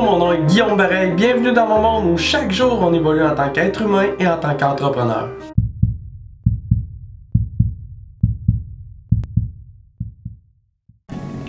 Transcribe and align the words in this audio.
Mon 0.00 0.16
nom 0.16 0.32
est 0.32 0.46
Guillaume 0.46 0.76
Bareil. 0.76 1.12
Bienvenue 1.12 1.52
dans 1.52 1.66
mon 1.66 1.80
monde 1.80 2.12
où 2.12 2.16
chaque 2.16 2.52
jour 2.52 2.78
on 2.80 2.92
évolue 2.92 3.24
en 3.24 3.34
tant 3.34 3.50
qu'être 3.50 3.82
humain 3.82 4.06
et 4.20 4.28
en 4.28 4.36
tant 4.36 4.54
qu'entrepreneur. 4.54 5.28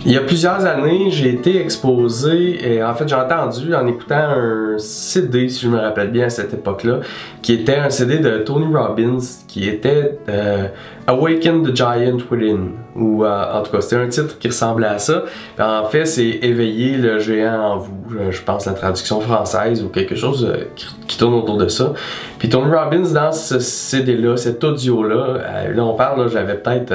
Il 0.06 0.12
y 0.12 0.16
a 0.16 0.22
plusieurs 0.22 0.64
années, 0.64 1.10
j'ai 1.10 1.28
été 1.28 1.60
exposé 1.60 2.72
et 2.72 2.82
en 2.82 2.94
fait 2.94 3.06
j'ai 3.06 3.14
entendu 3.14 3.74
en 3.74 3.86
écoutant 3.86 4.30
un 4.30 4.78
CD, 4.78 5.50
si 5.50 5.66
je 5.66 5.68
me 5.68 5.78
rappelle 5.78 6.10
bien 6.10 6.24
à 6.24 6.30
cette 6.30 6.54
époque-là, 6.54 7.00
qui 7.42 7.52
était 7.52 7.76
un 7.76 7.90
CD 7.90 8.18
de 8.18 8.38
Tony 8.38 8.74
Robbins, 8.74 9.18
qui 9.46 9.68
était 9.68 10.18
euh, 10.30 10.68
Awaken 11.06 11.64
the 11.64 11.76
Giant 11.76 12.16
Within, 12.30 12.68
ou 12.96 13.26
euh, 13.26 13.52
en 13.52 13.62
tout 13.62 13.72
cas 13.72 13.82
c'était 13.82 13.96
un 13.96 14.08
titre 14.08 14.38
qui 14.38 14.48
ressemblait 14.48 14.86
à 14.86 14.98
ça. 14.98 15.24
en 15.58 15.84
fait 15.84 16.06
c'est 16.06 16.38
Éveiller 16.40 16.96
le 16.96 17.18
géant 17.18 17.60
en 17.60 17.76
vous, 17.76 17.92
je 18.30 18.40
pense 18.40 18.64
la 18.64 18.72
traduction 18.72 19.20
française 19.20 19.84
ou 19.84 19.90
quelque 19.90 20.14
chose 20.14 20.50
euh, 20.50 20.64
qui, 21.06 21.18
tourne 21.18 21.34
autour 21.34 21.58
de 21.58 21.68
ça. 21.68 21.92
Puis 22.38 22.48
Tony 22.48 22.74
Robbins 22.74 23.12
dans 23.12 23.32
ce 23.32 23.58
CD-là, 23.58 24.38
cet 24.38 24.64
audio-là, 24.64 25.68
là 25.74 25.84
on 25.84 25.92
parle, 25.92 26.30
j'avais 26.30 26.54
peut-être 26.54 26.94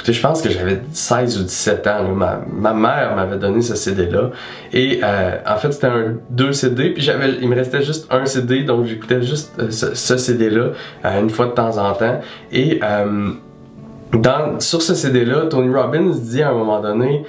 Écoutez, 0.00 0.14
je 0.14 0.22
pense 0.22 0.40
que 0.40 0.48
j'avais 0.48 0.80
16 0.94 1.40
ou 1.40 1.42
17 1.42 1.86
ans. 1.88 2.04
Ma, 2.14 2.72
mère 2.72 3.14
m'avait 3.16 3.36
donné 3.36 3.60
ce 3.60 3.74
CD-là. 3.74 4.30
Et 4.72 5.00
euh, 5.04 5.36
en 5.46 5.56
fait, 5.56 5.72
c'était 5.72 5.88
un 5.88 6.14
deux 6.30 6.54
CD, 6.54 6.94
puis 6.94 7.02
j'avais, 7.02 7.32
il 7.42 7.46
me 7.46 7.54
restait 7.54 7.82
juste 7.82 8.10
un 8.10 8.24
CD, 8.24 8.62
donc 8.62 8.86
j'écoutais 8.86 9.20
juste 9.20 9.52
euh, 9.58 9.70
ce, 9.70 10.16
CD-là 10.16 10.68
euh, 11.04 11.20
une 11.20 11.28
fois 11.28 11.48
de 11.48 11.50
temps 11.50 11.76
en 11.76 11.92
temps. 11.92 12.18
Et 12.50 12.80
dans, 14.14 14.58
sur 14.58 14.80
ce 14.80 14.94
CD-là, 14.94 15.44
Tony 15.50 15.68
Robbins 15.68 16.14
dit 16.18 16.40
à 16.40 16.48
un 16.48 16.54
moment 16.54 16.80
donné, 16.80 17.26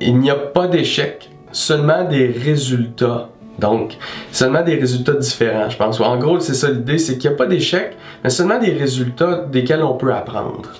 il 0.00 0.16
n'y 0.16 0.30
a 0.30 0.36
pas 0.36 0.66
d'échec, 0.66 1.28
seulement 1.52 2.04
des 2.04 2.26
résultats. 2.28 3.28
Donc, 3.58 3.98
seulement 4.32 4.62
des 4.62 4.76
résultats 4.76 5.12
différents, 5.12 5.68
je 5.68 5.76
pense. 5.76 6.00
En 6.00 6.16
gros, 6.16 6.40
c'est 6.40 6.54
ça 6.54 6.70
l'idée, 6.70 6.98
c'est 6.98 7.18
qu'il 7.18 7.28
n'y 7.28 7.34
a 7.34 7.38
pas 7.38 7.46
d'échec, 7.46 7.96
mais 8.24 8.30
seulement 8.30 8.58
des 8.58 8.72
résultats 8.72 9.44
desquels 9.50 9.82
on 9.82 9.94
peut 9.94 10.12
apprendre. 10.12 10.70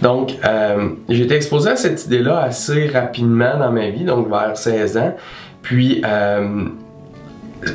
Donc, 0.00 0.36
euh, 0.44 0.90
j'ai 1.08 1.24
été 1.24 1.34
exposé 1.34 1.70
à 1.70 1.76
cette 1.76 2.06
idée-là 2.06 2.40
assez 2.40 2.88
rapidement 2.88 3.58
dans 3.58 3.70
ma 3.70 3.90
vie, 3.90 4.04
donc 4.04 4.28
vers 4.28 4.56
16 4.56 4.96
ans. 4.96 5.14
Puis, 5.62 6.02
euh, 6.04 6.64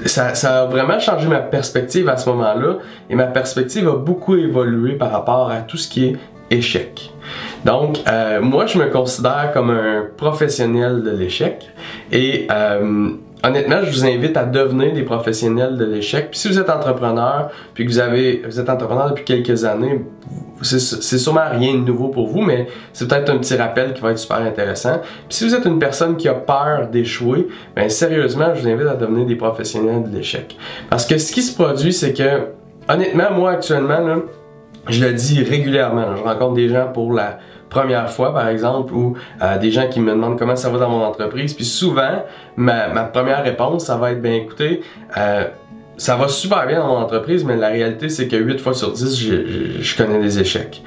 ça, 0.05 0.31
a 0.31 0.65
vraiment 0.65 0.99
changé 0.99 1.27
ma 1.27 1.39
perspective 1.39 2.09
à 2.09 2.17
ce 2.17 2.27
moment-là, 2.29 2.77
et 3.09 3.15
ma 3.15 3.27
perspective 3.27 3.87
a 3.87 3.95
beaucoup 3.95 4.35
évolué 4.35 4.93
par 4.93 5.11
rapport 5.11 5.51
à 5.51 5.57
tout 5.57 5.77
ce 5.77 5.87
qui 5.87 6.05
est 6.05 6.15
échec. 6.49 7.11
Donc, 7.65 7.99
euh, 8.07 8.41
moi, 8.41 8.65
je 8.65 8.79
me 8.79 8.87
considère 8.87 9.51
comme 9.53 9.69
un 9.69 10.05
professionnel 10.17 11.03
de 11.03 11.11
l'échec, 11.11 11.69
et 12.11 12.47
honnêtement, 13.43 13.81
je 13.83 13.91
vous 13.91 14.05
invite 14.05 14.37
à 14.37 14.43
devenir 14.43 14.93
des 14.93 15.03
professionnels 15.03 15.77
de 15.77 15.85
l'échec. 15.85 16.31
Puis 16.31 16.39
si 16.39 16.47
vous 16.47 16.59
êtes 16.59 16.69
entrepreneur, 16.69 17.49
puis 17.73 17.85
que 17.85 17.91
vous 17.91 17.99
avez, 17.99 18.41
êtes 18.43 18.69
entrepreneur 18.69 19.09
depuis 19.09 19.23
quelques 19.23 19.65
années, 19.65 20.01
c'est 20.61 21.17
sûrement 21.17 21.49
rien 21.51 21.73
de 21.73 21.79
nouveau 21.79 22.07
pour 22.07 22.27
vous, 22.27 22.41
mais 22.41 22.67
c'est 22.93 23.07
peut-être 23.07 23.29
un 23.29 23.37
petit 23.37 23.55
rappel 23.55 23.93
qui 23.93 24.01
va 24.01 24.11
être 24.11 24.19
super 24.19 24.37
intéressant. 24.37 25.01
Puis 25.27 25.37
si 25.37 25.47
vous 25.47 25.53
êtes 25.53 25.65
une 25.65 25.79
personne 25.79 26.15
qui 26.15 26.27
a 26.27 26.33
peur 26.33 26.87
d'échouer, 26.87 27.47
ben 27.75 27.89
sérieusement, 27.89 28.53
je 28.55 28.61
vous 28.61 28.67
invite 28.69 28.87
à 28.87 28.95
devenir 28.95 29.25
des 29.25 29.35
professionnels 29.35 30.03
de 30.09 30.15
l'échec. 30.15 30.57
Parce 30.89 31.05
que 31.05 31.17
ce 31.17 31.31
qui 31.31 31.41
se 31.41 31.53
produit, 31.53 31.93
c'est 31.93 32.13
que, 32.13 32.47
honnêtement, 32.87 33.31
moi 33.31 33.51
actuellement, 33.51 33.99
là, 33.99 34.17
je 34.89 35.03
le 35.03 35.13
dis 35.13 35.43
régulièrement, 35.43 36.15
je 36.15 36.23
rencontre 36.23 36.53
des 36.53 36.69
gens 36.69 36.87
pour 36.93 37.13
la 37.13 37.39
première 37.69 38.09
fois, 38.09 38.33
par 38.33 38.47
exemple, 38.47 38.93
ou 38.93 39.15
euh, 39.41 39.57
des 39.57 39.71
gens 39.71 39.87
qui 39.89 39.99
me 39.99 40.11
demandent 40.11 40.37
comment 40.37 40.55
ça 40.55 40.69
va 40.69 40.77
dans 40.77 40.89
mon 40.89 41.03
entreprise. 41.03 41.53
Puis 41.53 41.65
souvent, 41.65 42.23
ma, 42.55 42.87
première 43.05 43.43
réponse, 43.43 43.85
ça 43.85 43.97
va 43.97 44.11
être, 44.11 44.21
ben 44.21 44.33
écoutez, 44.33 44.81
euh, 45.17 45.45
ça 45.97 46.15
va 46.15 46.27
super 46.27 46.67
bien 46.67 46.79
dans 46.79 46.87
mon 46.87 46.97
entreprise, 46.97 47.43
mais 47.43 47.55
la 47.55 47.69
réalité, 47.69 48.09
c'est 48.09 48.27
que 48.27 48.35
8 48.35 48.59
fois 48.59 48.73
sur 48.73 48.91
10, 48.91 49.19
je, 49.79 49.97
connais 49.97 50.19
des 50.19 50.39
échecs. 50.39 50.83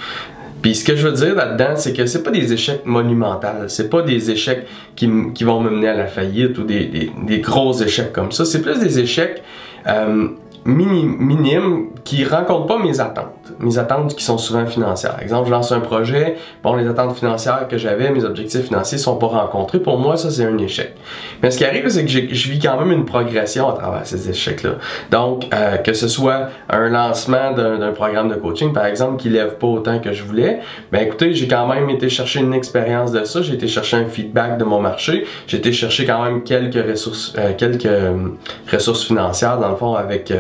Puis 0.63 0.75
ce 0.75 0.85
que 0.85 0.97
je 0.97 1.07
veux 1.07 1.15
dire 1.15 1.35
là-dedans, 1.35 1.77
c'est 1.77 1.93
que 1.93 2.05
c'est 2.07 2.23
pas 2.23 2.31
des 2.31 2.53
échecs 2.53 2.85
monumentaux, 2.85 3.69
c'est 3.69 3.89
pas 3.89 4.03
des 4.03 4.31
échecs 4.31 4.67
qui, 4.97 5.07
vont 5.07 5.61
me 5.61 5.71
mener 5.71 5.89
à 5.89 5.95
la 5.95 6.07
faillite 6.07 6.59
ou 6.59 6.65
des, 6.65 7.11
des, 7.27 7.39
gros 7.39 7.73
échecs 7.75 8.13
comme 8.13 8.33
ça, 8.33 8.45
c'est 8.45 8.61
plus 8.61 8.81
des 8.81 8.99
échecs 8.99 9.43
euh, 9.87 10.29
minimes 10.65 11.89
qui 12.05 12.25
rencontrent 12.25 12.67
pas 12.67 12.79
mes 12.79 13.01
attentes. 13.01 13.53
Mes 13.59 13.79
attentes 13.79 14.15
qui 14.15 14.25
sont 14.25 14.39
souvent 14.39 14.67
financières. 14.67 15.13
Par 15.13 15.23
exemple, 15.23 15.47
je 15.47 15.53
lance 15.53 15.73
un 15.73 15.81
projet, 15.81 16.37
bon, 16.63 16.75
les 16.75 16.87
attentes 16.87 17.17
financières 17.17 17.67
que 17.69 17.79
j'avais, 17.79 18.11
mes 18.11 18.25
objectifs 18.25 18.67
financiers 18.67 18.99
sont 18.99 19.17
pas 19.17 19.27
rencontrés. 19.27 19.79
Pour 19.79 19.99
moi, 19.99 20.17
ça, 20.17 20.31
c'est 20.31 20.45
un 20.45 20.57
échec. 20.59 20.95
Mais 21.43 21.51
ce 21.51 21.59
qui 21.59 21.65
arrive, 21.65 21.89
c'est 21.89 22.05
que 22.05 22.11
je 22.11 22.51
vis 22.51 22.59
quand 22.59 22.79
même 22.79 22.93
une 22.93 23.05
progression 23.05 23.69
à 23.69 23.73
travers 23.73 24.07
ces 24.07 24.31
échecs-là. 24.31 24.77
Donc, 25.11 25.47
euh, 25.53 25.77
que 25.77 25.93
ce 25.93 26.09
soit 26.09 26.49
un 26.69 26.89
lancement 26.89 27.53
d'un 27.53 27.93
programme 27.93 28.29
de 28.29 28.35
coaching, 28.35 28.73
par 28.73 28.87
exemple, 28.87 29.21
qui 29.21 29.29
lève 29.29 29.57
pas 29.57 29.67
autant 29.67 29.99
que 29.99 30.13
je 30.13 30.23
voulais, 30.23 30.61
ben 30.93 31.01
écoutez, 31.01 31.35
j'ai 31.35 31.49
quand 31.49 31.67
même 31.67 31.91
été 31.91 32.09
chercher 32.09 32.41
une 32.41 32.55
expérience 32.55 33.13
de 33.13 33.25
ça, 33.25 33.43
j'ai 33.43 33.55
été 33.55 33.69
chercher 33.69 33.97
un 33.97 34.07
feedback 34.07 34.59
de 34.59 34.65
mon 34.65 34.81
marché, 34.81 35.25
j'ai 35.47 35.59
été 35.59 35.73
chercher 35.73 36.07
quand 36.07 36.23
même 36.23 36.43
quelques 36.43 36.89
ressources, 36.89 37.35
euh, 37.39 37.53
quelques 37.57 37.87
euh, 37.87 38.29
ressources 38.73 39.05
financières, 39.05 39.59
dans 39.59 39.71
le 39.71 39.77
fond, 39.77 39.95
avec 39.95 40.33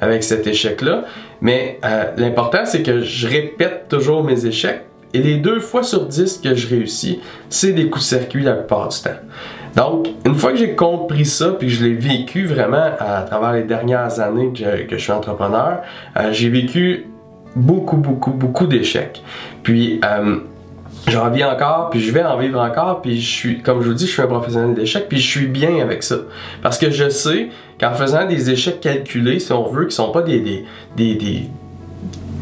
avec 0.00 0.22
cet 0.24 0.46
échec-là. 0.46 1.04
Mais 1.40 1.78
euh, 1.84 2.04
l'important, 2.16 2.64
c'est 2.64 2.82
que 2.82 3.00
je 3.00 3.28
répète 3.28 3.86
toujours 3.88 4.24
mes 4.24 4.46
échecs. 4.46 4.82
Et 5.14 5.20
les 5.20 5.36
deux 5.36 5.60
fois 5.60 5.82
sur 5.82 6.06
dix 6.06 6.38
que 6.38 6.54
je 6.54 6.68
réussis, 6.68 7.20
c'est 7.48 7.72
des 7.72 7.88
coups 7.88 8.04
de 8.04 8.16
circuit 8.18 8.42
la 8.42 8.52
plupart 8.52 8.88
du 8.88 9.00
temps. 9.00 9.10
Donc, 9.76 10.08
une 10.24 10.34
fois 10.34 10.52
que 10.52 10.58
j'ai 10.58 10.74
compris 10.74 11.26
ça, 11.26 11.50
puis 11.50 11.68
que 11.68 11.72
je 11.72 11.84
l'ai 11.84 11.94
vécu 11.94 12.46
vraiment 12.46 12.90
à 12.98 13.22
travers 13.22 13.52
les 13.52 13.62
dernières 13.62 14.20
années 14.20 14.50
que 14.52 14.96
je, 14.96 15.02
suis 15.02 15.12
entrepreneur, 15.12 15.82
euh, 16.16 16.32
j'ai 16.32 16.48
vécu 16.48 17.06
beaucoup, 17.54 17.96
beaucoup, 17.96 18.30
beaucoup 18.30 18.66
d'échecs. 18.66 19.22
Puis, 19.62 20.00
euh, 20.04 20.36
j'en 21.08 21.30
vis 21.30 21.44
encore, 21.44 21.90
puis 21.90 22.00
je 22.00 22.12
vais 22.12 22.24
en 22.24 22.38
vivre 22.38 22.60
encore, 22.60 23.00
puis 23.02 23.20
je 23.20 23.28
suis, 23.28 23.62
comme 23.62 23.82
je 23.82 23.88
vous 23.88 23.94
dis, 23.94 24.06
je 24.06 24.12
suis 24.12 24.22
un 24.22 24.26
professionnel 24.26 24.74
d'échecs, 24.74 25.08
puis 25.08 25.18
je 25.18 25.28
suis 25.28 25.46
bien 25.46 25.80
avec 25.80 26.02
ça. 26.02 26.16
Parce 26.62 26.78
que 26.78 26.90
je 26.90 27.08
sais 27.08 27.48
qu'en 27.80 27.92
faisant 27.92 28.26
des 28.26 28.50
échecs 28.50 28.80
calculés, 28.80 29.38
si 29.38 29.52
on 29.52 29.68
veut, 29.68 29.86
qui 29.86 29.94
sont 29.94 30.10
pas 30.10 30.22
des, 30.22 30.40
des, 30.40 30.64
des, 30.96 31.42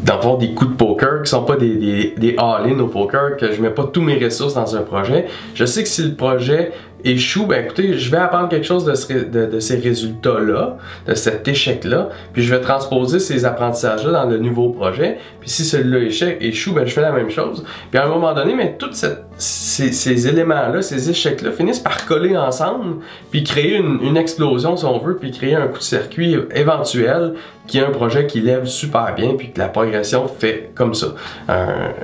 d'avoir 0.03 0.37
des 0.37 0.51
coups 0.53 0.71
de 0.71 0.75
poker 0.75 1.23
qui 1.23 1.29
sont 1.29 1.43
pas 1.43 1.55
des, 1.55 1.75
des, 1.75 2.13
des 2.17 2.35
all-in 2.37 2.79
au 2.79 2.87
poker, 2.87 3.37
que 3.37 3.51
je 3.51 3.61
mets 3.61 3.71
pas 3.71 3.85
tous 3.91 4.01
mes 4.01 4.23
ressources 4.23 4.53
dans 4.53 4.75
un 4.75 4.81
projet. 4.81 5.25
Je 5.55 5.65
sais 5.65 5.83
que 5.83 5.89
si 5.89 6.03
le 6.03 6.13
projet 6.13 6.71
échoue, 7.03 7.45
ben 7.45 7.63
écoutez, 7.63 7.97
je 7.97 8.11
vais 8.11 8.17
apprendre 8.17 8.49
quelque 8.49 8.65
chose 8.65 8.85
de, 8.85 9.59
ces 9.59 9.75
résultats-là, 9.77 10.77
de 11.07 11.13
cet 11.13 11.47
échec-là, 11.47 12.09
puis 12.33 12.43
je 12.43 12.53
vais 12.53 12.61
transposer 12.61 13.19
ces 13.19 13.45
apprentissages-là 13.45 14.11
dans 14.11 14.25
le 14.25 14.37
nouveau 14.37 14.69
projet. 14.69 15.17
Puis 15.39 15.49
si 15.49 15.63
celui-là 15.63 15.99
échec, 15.99 16.37
échoue, 16.41 16.73
ben 16.73 16.85
je 16.85 16.93
fais 16.93 17.01
la 17.01 17.11
même 17.11 17.29
chose. 17.29 17.63
Puis 17.91 17.99
à 17.99 18.05
un 18.05 18.09
moment 18.09 18.33
donné, 18.33 18.55
mais 18.55 18.75
tous 18.77 19.05
ces, 19.37 20.27
éléments-là, 20.27 20.81
ces 20.81 21.09
échecs-là 21.09 21.51
finissent 21.51 21.79
par 21.79 22.05
coller 22.05 22.35
ensemble, 22.35 23.01
puis 23.31 23.43
créer 23.43 23.75
une, 23.75 23.99
une, 24.01 24.17
explosion 24.17 24.77
si 24.77 24.85
on 24.85 24.97
veut, 24.97 25.17
puis 25.17 25.31
créer 25.31 25.55
un 25.55 25.67
coup 25.67 25.79
de 25.79 25.83
circuit 25.83 26.37
éventuel 26.53 27.33
qui 27.67 27.79
est 27.79 27.83
un 27.83 27.91
projet 27.91 28.27
qui 28.27 28.41
lève 28.41 28.65
super 28.65 29.13
bien, 29.15 29.33
puis 29.37 29.51
que 29.51 29.59
la 29.59 29.67
progression 29.67 30.27
fait 30.27 30.71
comme 30.75 30.93
ça, 30.93 31.07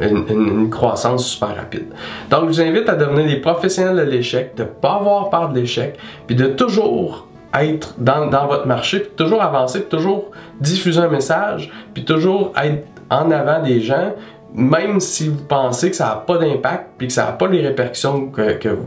une, 0.02 0.26
une, 0.30 0.70
croissance 0.70 1.28
super 1.28 1.56
rapide. 1.56 1.88
Donc 2.30 2.44
je 2.44 2.48
vous 2.48 2.62
invite 2.62 2.90
à 2.90 2.96
devenir 2.96 3.26
des 3.26 3.38
professionnels 3.38 4.06
de 4.06 4.12
l'échec, 4.12 4.56
de 4.56 4.64
pas 4.82 4.94
avoir 4.96 5.30
peur 5.30 5.50
de 5.50 5.60
l'échec, 5.60 5.98
puis 6.28 6.36
de 6.36 6.48
toujours 6.48 7.28
être 7.54 7.96
dans, 7.98 8.48
votre 8.48 8.68
marché, 8.68 9.00
puis 9.00 9.12
toujours 9.16 9.42
avancer, 9.42 9.82
puis 9.82 9.90
toujours 9.90 10.32
diffuser 10.60 11.00
un 11.00 11.10
message, 11.10 11.70
puis 11.94 12.06
toujours 12.06 12.54
être 12.62 12.88
en 13.10 13.30
avant 13.32 13.62
des 13.62 13.82
gens, 13.82 14.14
même 14.54 15.00
si 15.00 15.30
vous 15.30 15.44
pensez 15.44 15.90
que 15.90 15.96
ça 15.96 16.06
n'a 16.06 16.16
pas 16.16 16.38
d'impact, 16.38 16.92
puis 16.98 17.08
que 17.08 17.14
ça 17.14 17.26
n'a 17.26 17.32
pas 17.34 17.48
les 17.48 17.62
répercussions 17.62 18.28
que, 18.28 18.78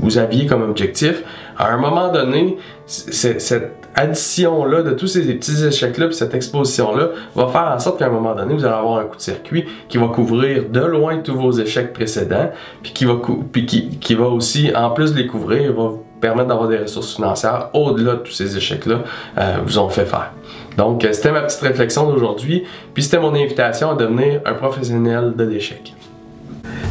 vous, 0.00 0.18
aviez 0.18 0.46
comme 0.46 0.62
objectif, 0.62 1.22
à 1.58 1.72
un 1.72 1.76
moment 1.76 2.12
donné, 2.12 2.58
cette 2.86 3.72
addition-là 3.94 4.82
de 4.82 4.90
tous 4.92 5.06
ces 5.06 5.22
petits 5.34 5.64
échecs-là, 5.64 6.06
puis 6.06 6.16
cette 6.16 6.34
exposition-là, 6.34 7.10
va 7.34 7.48
faire 7.48 7.72
en 7.74 7.78
sorte 7.78 7.98
qu'à 7.98 8.06
un 8.06 8.10
moment 8.10 8.34
donné, 8.34 8.54
vous 8.54 8.64
allez 8.64 8.74
avoir 8.74 8.98
un 8.98 9.04
coup 9.04 9.16
de 9.16 9.22
circuit 9.22 9.64
qui 9.88 9.98
va 9.98 10.08
couvrir 10.08 10.68
de 10.68 10.80
loin 10.80 11.18
tous 11.18 11.34
vos 11.34 11.52
échecs 11.52 11.92
précédents, 11.92 12.50
puis 12.82 12.92
qui 12.92 13.04
va, 13.04 14.24
aussi, 14.26 14.72
en 14.74 14.90
plus 14.90 15.12
de 15.12 15.18
les 15.18 15.26
couvrir, 15.26 15.72
va 15.72 15.88
vous 15.88 16.04
permettre 16.20 16.48
d'avoir 16.48 16.68
des 16.68 16.78
ressources 16.78 17.14
financières 17.14 17.70
au-delà 17.74 18.14
de 18.14 18.18
tous 18.20 18.32
ces 18.32 18.56
échecs-là 18.56 19.00
euh, 19.38 19.56
vous 19.64 19.78
ont 19.78 19.90
fait 19.90 20.06
faire. 20.06 20.32
Donc, 20.76 21.04
euh, 21.04 21.12
c'était 21.12 21.32
ma 21.32 21.42
petite 21.42 21.60
réflexion 21.60 22.10
d'aujourd'hui, 22.10 22.64
puis 22.94 23.02
c'était 23.02 23.20
mon 23.20 23.34
invitation 23.34 23.90
à 23.90 23.94
devenir 23.94 24.40
un 24.44 24.54
professionnel 24.54 25.34
de 25.36 25.44
l'échec. 25.44 25.94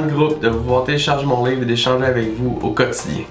groupe, 0.00 0.40
de 0.40 0.48
vous 0.48 0.64
voir 0.64 0.84
télécharger 0.84 1.26
mon 1.26 1.44
livre 1.44 1.62
et 1.62 1.66
d'échanger 1.66 2.04
avec 2.04 2.34
vous 2.36 2.58
au 2.62 2.70
quotidien. 2.70 3.24